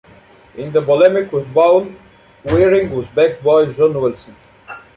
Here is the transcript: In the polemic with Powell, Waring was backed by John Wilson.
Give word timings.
In 0.55 0.71
the 0.71 0.81
polemic 0.81 1.31
with 1.31 1.53
Powell, 1.53 1.93
Waring 2.45 2.89
was 2.89 3.11
backed 3.11 3.43
by 3.43 3.65
John 3.67 3.93
Wilson. 4.01 4.35